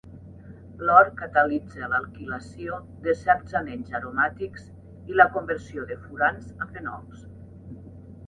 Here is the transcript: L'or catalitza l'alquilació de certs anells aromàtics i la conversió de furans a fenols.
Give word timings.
L'or 0.85 1.09
catalitza 1.17 1.89
l'alquilació 1.91 2.79
de 3.07 3.13
certs 3.19 3.53
anells 3.59 3.93
aromàtics 3.99 4.65
i 5.13 5.17
la 5.21 5.27
conversió 5.37 5.85
de 5.93 5.99
furans 6.07 6.49
a 6.67 6.69
fenols. 6.73 7.21